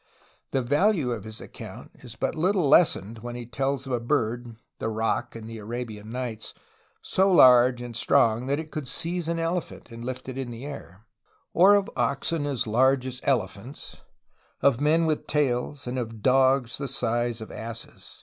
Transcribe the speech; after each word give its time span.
The 0.49 0.63
value 0.63 1.11
of 1.11 1.25
his 1.25 1.39
account 1.39 1.91
is 1.99 2.15
but 2.15 2.33
little 2.33 2.67
lessened 2.67 3.19
when 3.19 3.35
he 3.35 3.45
tells 3.45 3.85
of 3.85 3.91
a 3.93 3.99
bird 3.99 4.55
(the 4.79 4.89
roc 4.89 5.35
of 5.35 5.45
the 5.45 5.59
Arabian 5.59 6.09
nights) 6.09 6.55
so 7.03 7.31
large 7.31 7.83
and 7.83 7.95
strong 7.95 8.47
that 8.47 8.57
it 8.59 8.71
could 8.71 8.87
seize 8.87 9.27
an 9.27 9.37
elephant 9.37 9.91
and 9.91 10.03
lift 10.03 10.27
it 10.27 10.39
in 10.39 10.49
the 10.49 10.65
air, 10.65 11.05
of 11.53 11.87
oxen 11.95 12.47
as 12.47 12.65
large 12.65 13.05
as 13.05 13.19
elephants, 13.21 14.01
of 14.61 14.81
men 14.81 15.01
26 15.03 15.03
A 15.03 15.05
HISTORY 15.05 15.21
OF 15.21 15.27
CALIFORNIA 15.53 15.65
with 15.69 15.77
tails, 15.77 15.87
and 15.87 15.99
of 15.99 16.23
dogs 16.23 16.77
the 16.79 16.87
size 16.87 17.39
of 17.41 17.51
asses. 17.51 18.19